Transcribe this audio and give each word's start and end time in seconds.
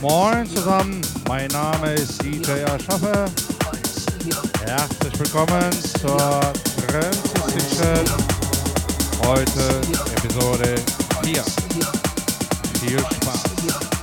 Moin 0.00 0.46
zusammen, 0.46 1.00
mein 1.26 1.48
Name 1.48 1.94
ist 1.94 2.22
DJ 2.22 2.66
Schaffe. 2.86 3.24
Herzlich 4.64 5.18
willkommen 5.18 5.72
zur 6.00 6.16
Transition. 6.86 8.04
Heute 9.26 9.80
Episode 10.16 10.74
4. 11.22 11.44
Viel 12.80 12.98
Spaß. 12.98 13.97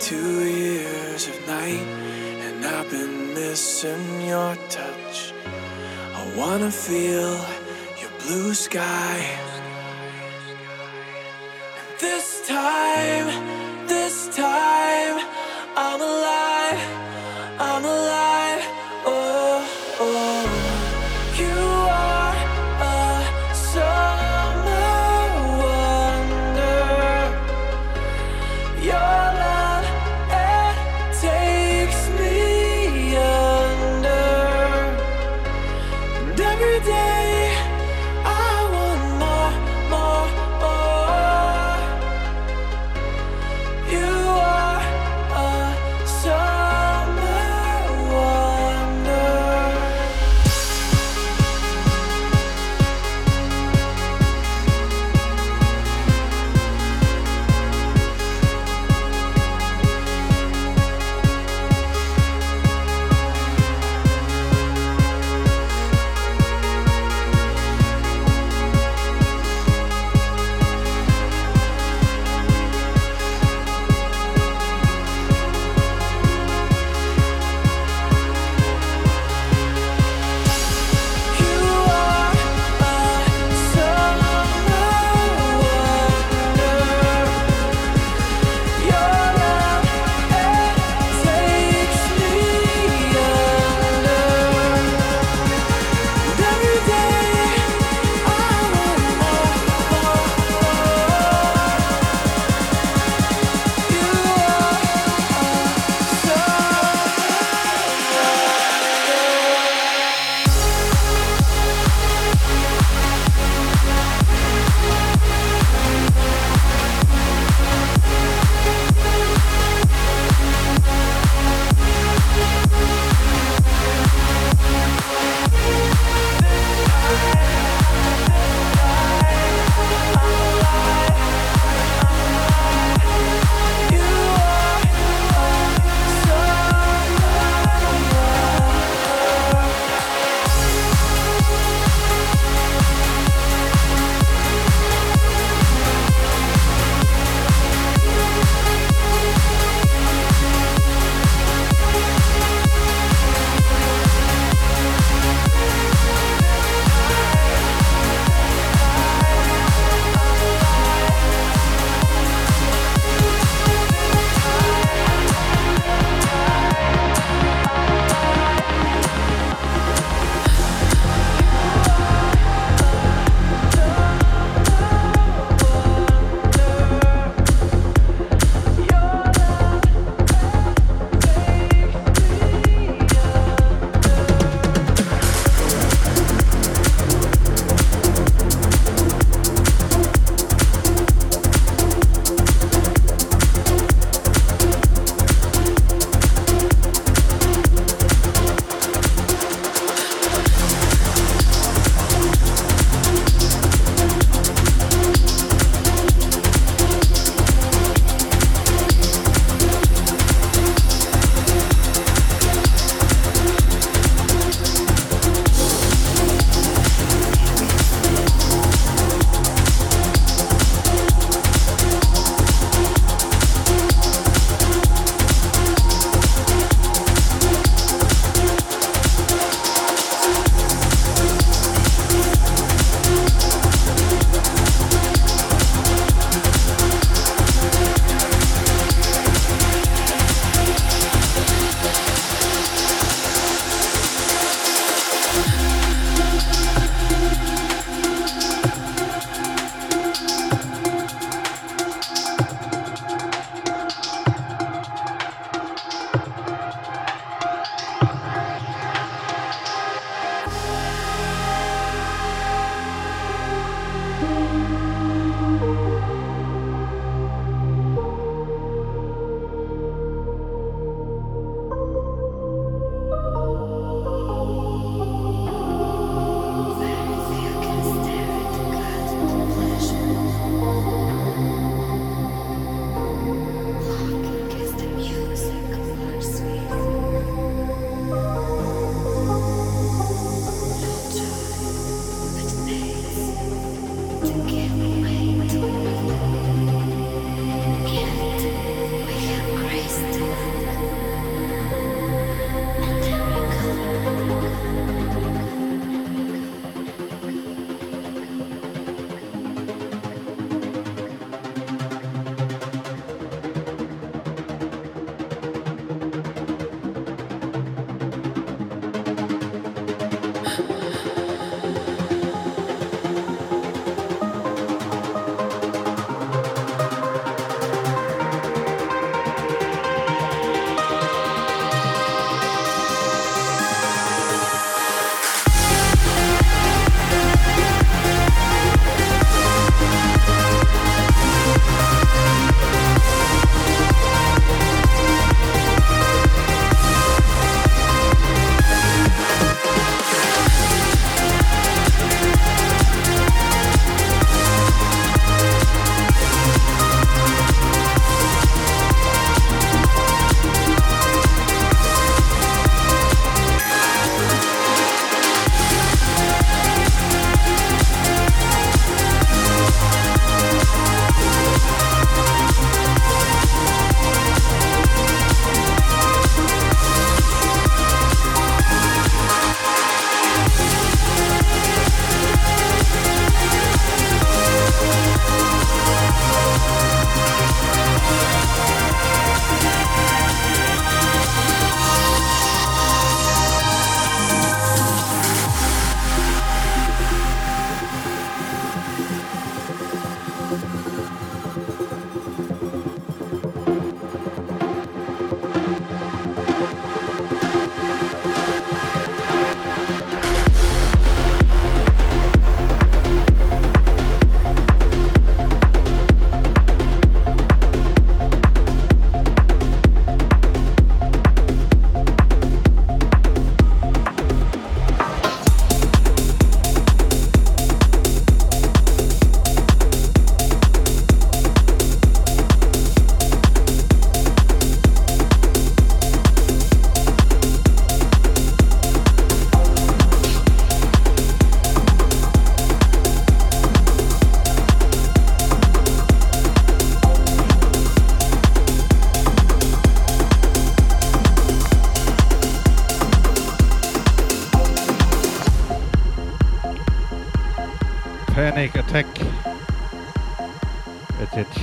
Two 0.00 0.44
years 0.44 1.26
of 1.26 1.46
night, 1.48 1.86
and 2.44 2.64
I've 2.64 2.88
been 2.88 3.34
missing 3.34 4.26
your 4.26 4.54
touch. 4.70 5.32
I 6.14 6.32
wanna 6.36 6.70
feel 6.70 7.36
your 8.00 8.10
blue 8.22 8.54
sky. 8.54 9.37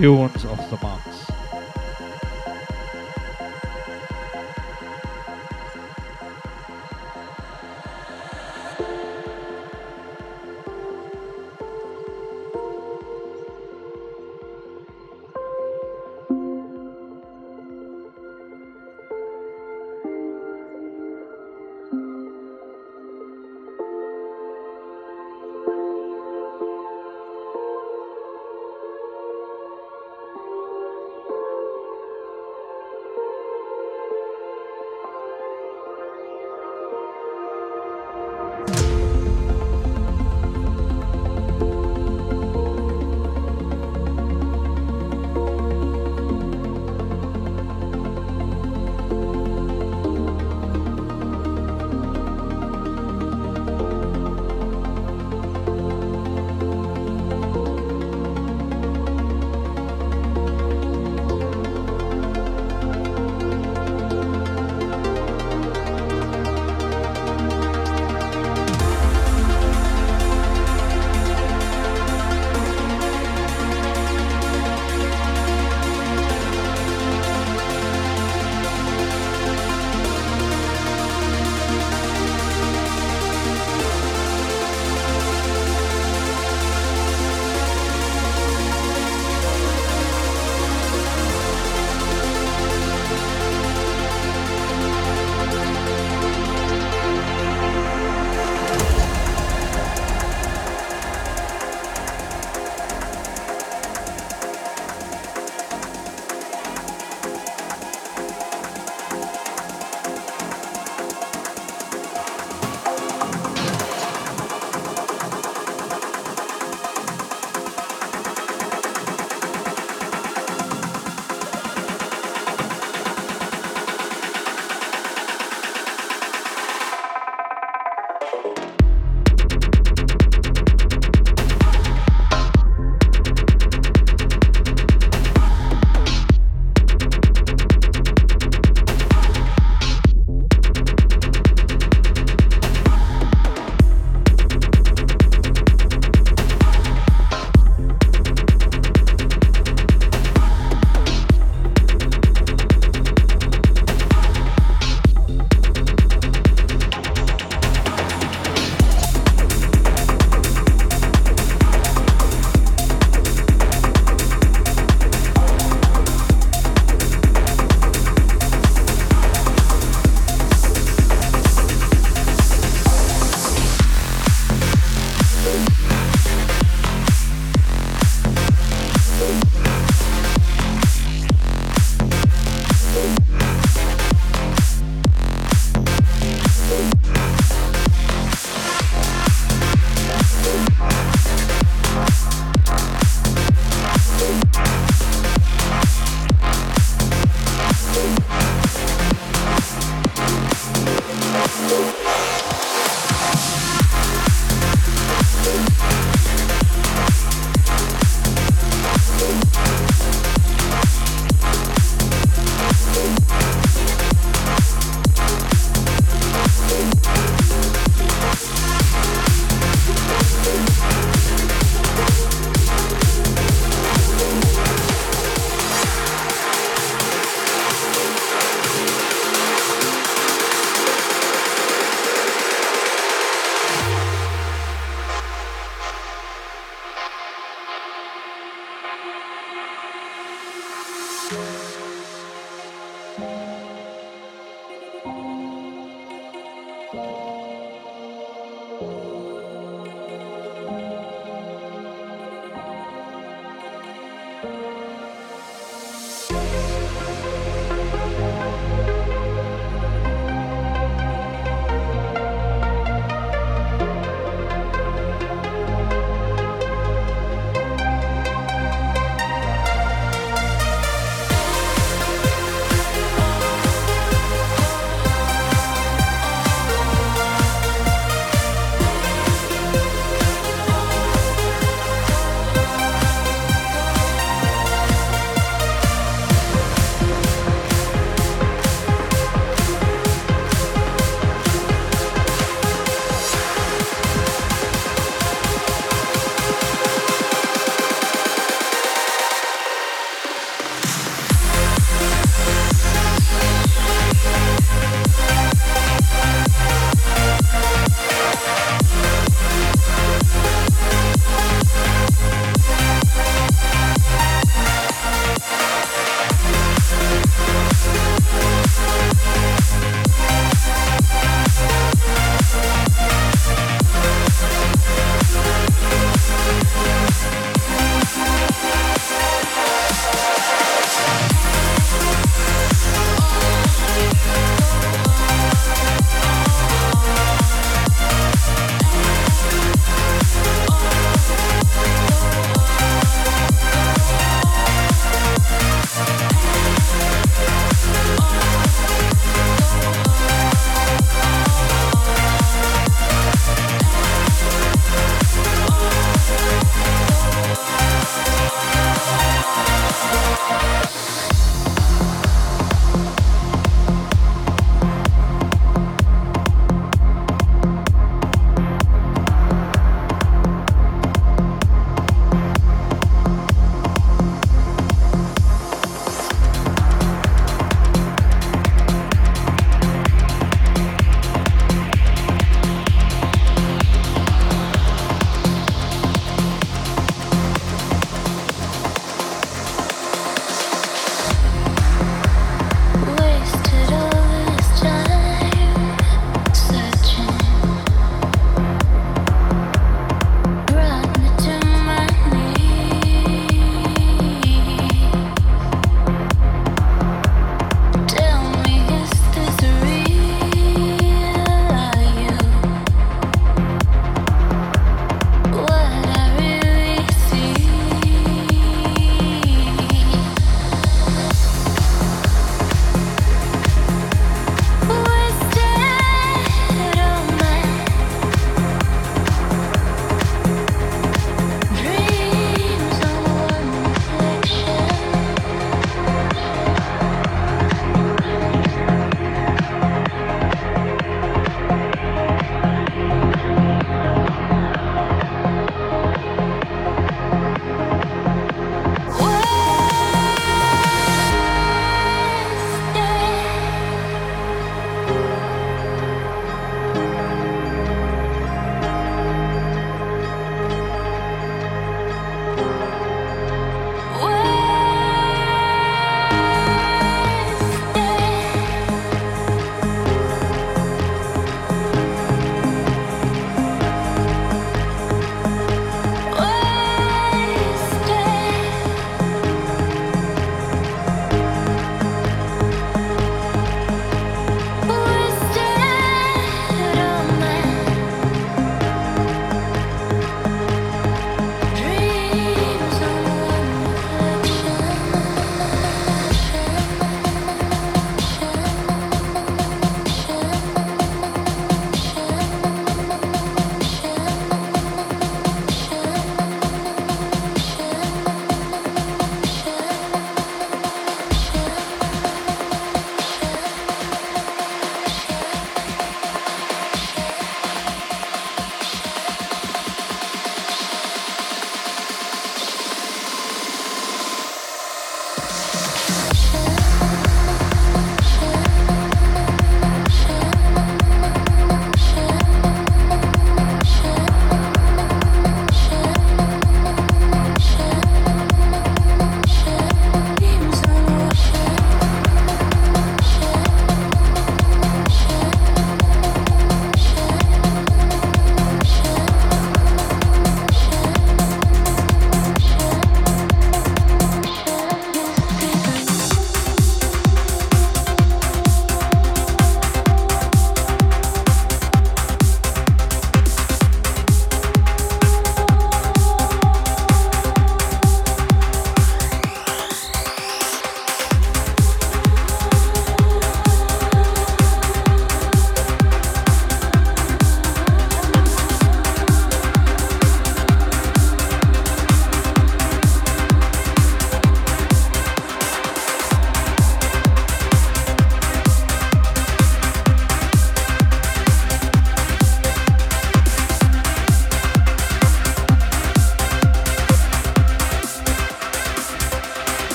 humans 0.00 0.46
of 0.46 0.70
the 0.70 0.78
mind. 0.82 0.89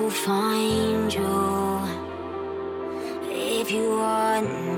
Will 0.00 0.10
find 0.10 1.12
you. 1.12 1.80
If 3.30 3.70
you 3.70 3.90
want 3.90 4.69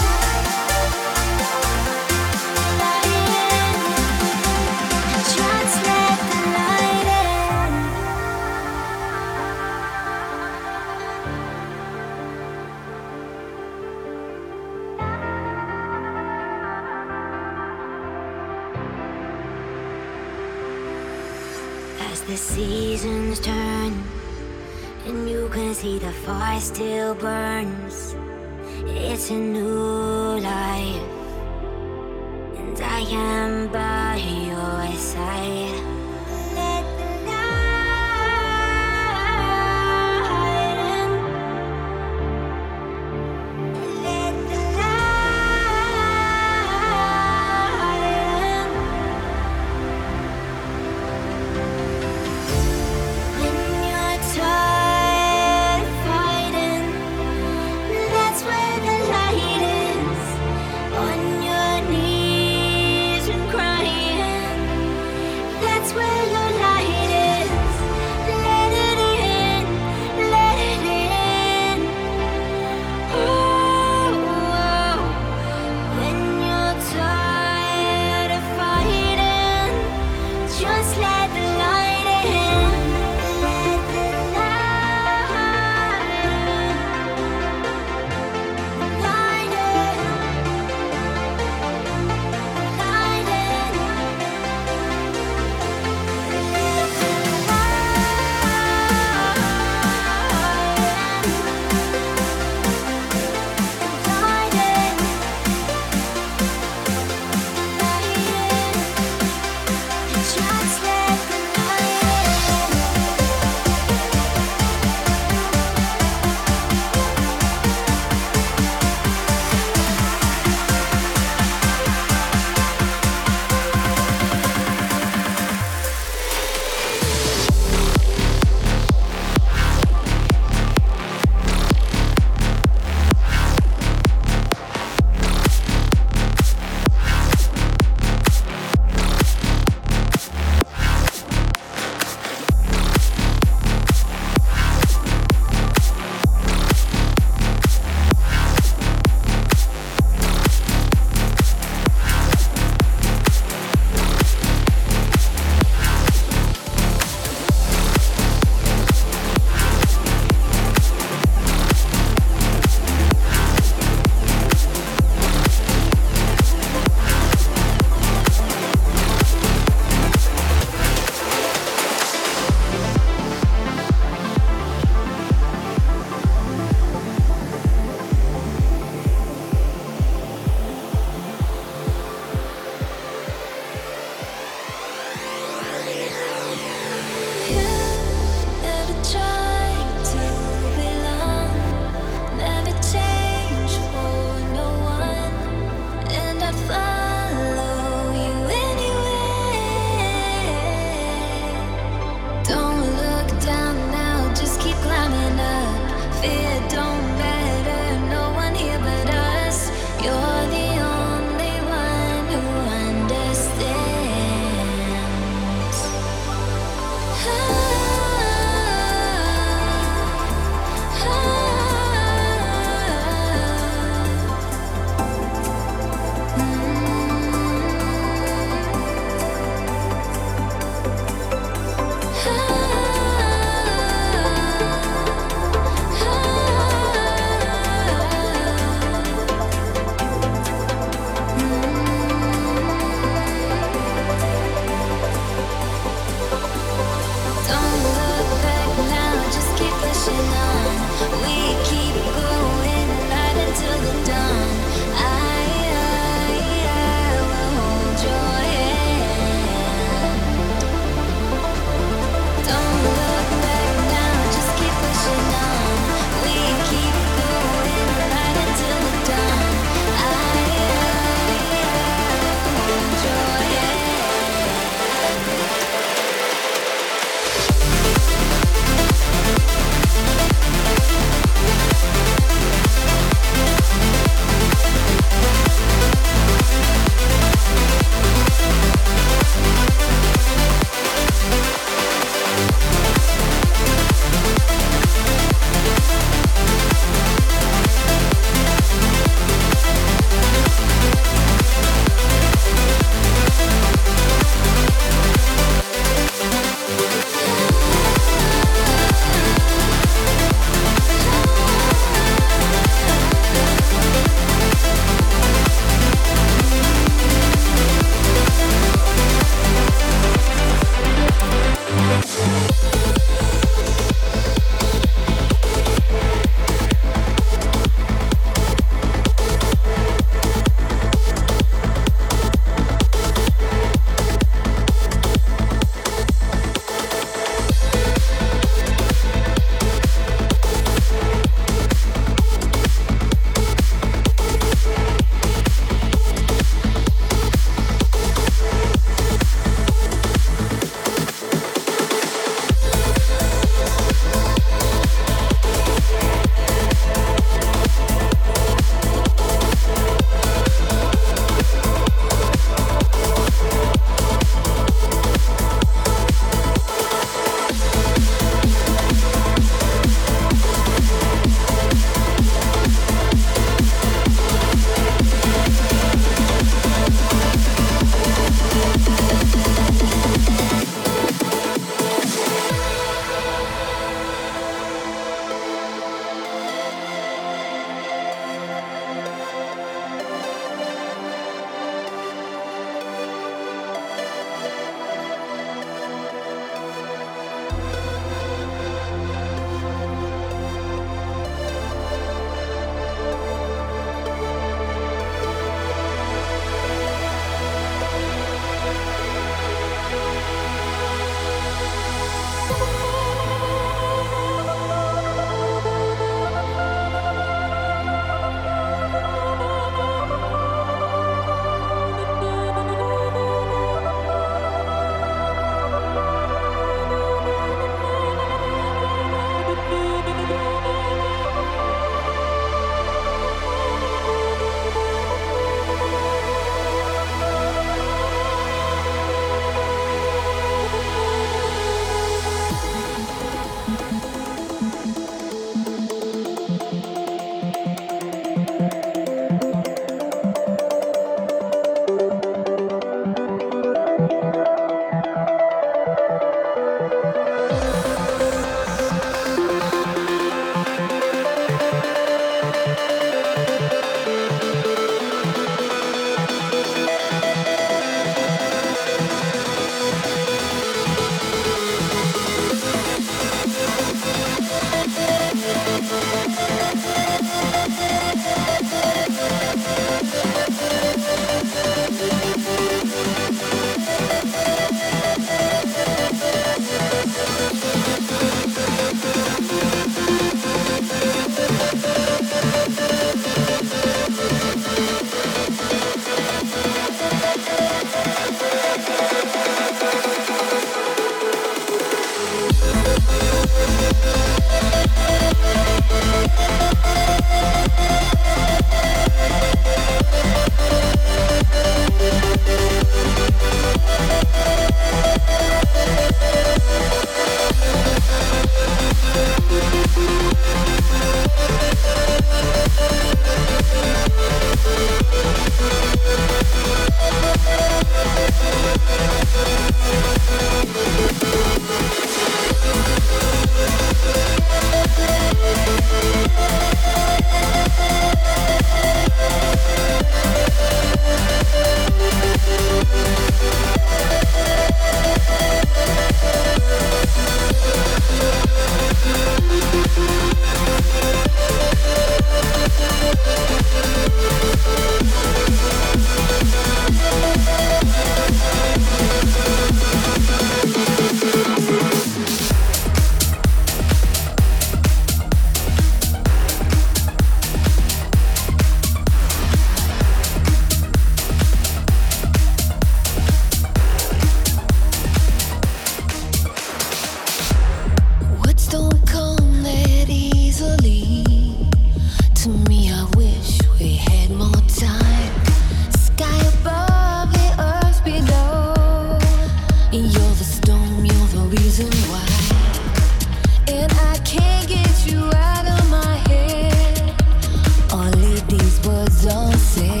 Don't 599.22 599.52
say 599.58 600.00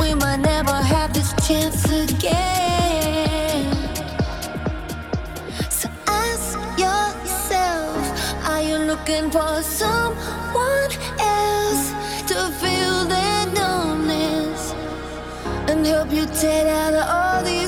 We 0.00 0.14
might 0.14 0.40
never 0.40 0.72
have 0.72 1.12
this 1.12 1.34
chance 1.46 1.84
again. 1.84 3.70
So 5.68 5.90
ask 6.06 6.56
yourself, 6.78 8.00
are 8.48 8.62
you 8.62 8.78
looking 8.78 9.30
for 9.30 9.62
someone 9.62 10.90
else 11.20 11.90
to 12.28 12.50
fill 12.60 13.04
that 13.08 13.52
numbness 13.52 14.72
and 15.68 15.84
help 15.84 16.10
you 16.10 16.24
take 16.40 16.68
out 16.68 16.94
all 16.94 17.44
the 17.44 17.65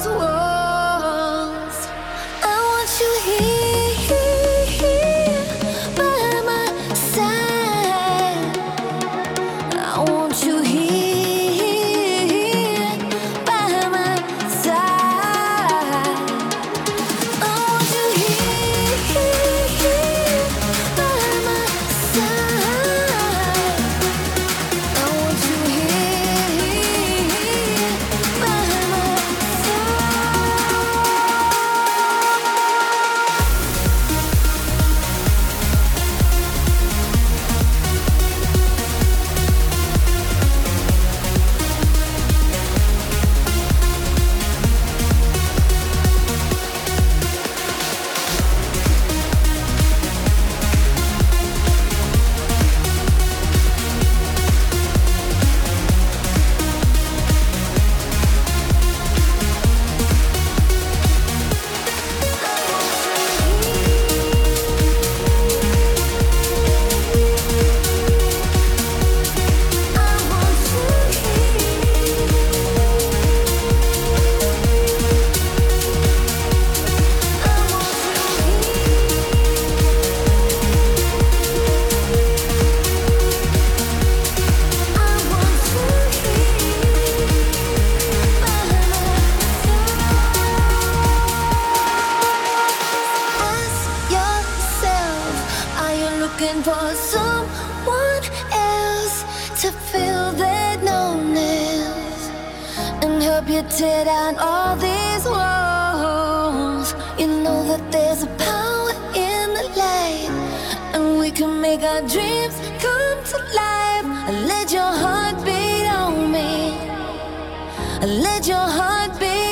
Let 118.00 118.46
your 118.46 118.56
heart 118.56 119.18
beat. 119.18 119.47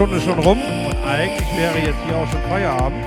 Stunde 0.00 0.18
schon 0.18 0.38
rum 0.38 0.58
und 0.86 0.96
eigentlich 1.06 1.46
wäre 1.58 1.76
jetzt 1.76 1.98
hier 2.06 2.16
auch 2.16 2.26
schon 2.30 2.40
Feierabend. 2.48 3.04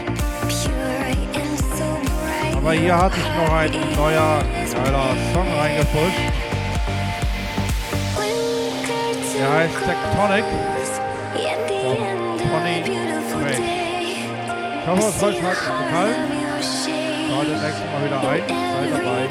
Aber 2.55 2.73
hier 2.73 2.95
hat 2.95 3.15
sich 3.15 3.23
noch 3.35 3.51
ein 3.51 3.71
neuer, 3.97 4.43
geiler 4.75 5.15
Song 5.33 5.47
reingepusht. 5.57 6.21
Der 9.39 9.53
heißt 9.53 9.73
Tectonic 9.73 10.45
von 12.51 12.61
Ray. 13.41 13.57
Ich 14.79 14.87
hoffe, 14.87 15.07
es 15.09 15.23
euch 15.23 15.41
hat 15.41 15.49
gefallen. 15.49 16.15
Schaut 17.27 17.47
das 17.49 17.61
Mal 17.91 18.05
wieder 18.05 18.19
ein. 18.19 18.43
Seid 18.47 18.91
dabei. 18.93 19.21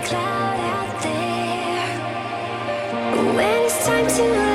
When 3.36 3.64
it's 3.64 3.86
time 3.86 4.08
to 4.08 4.51